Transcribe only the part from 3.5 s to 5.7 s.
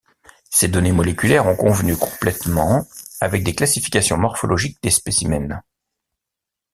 classifications morphologiques des spécimens.